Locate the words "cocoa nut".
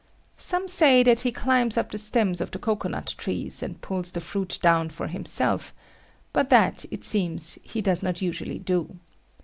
2.57-3.13